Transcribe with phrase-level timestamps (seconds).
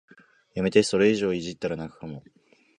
[0.55, 2.23] やめて、それ以上いじったら泣くかも